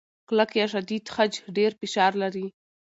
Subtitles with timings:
[0.27, 2.45] کلک یا شدید خج ډېر فشار لري.